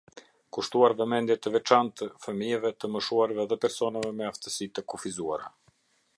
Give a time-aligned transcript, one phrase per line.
[0.55, 5.55] Kushtuar vëmendje të veçantë fëmijëve, të moshuarve dhe personave me aftësi të kufizuara.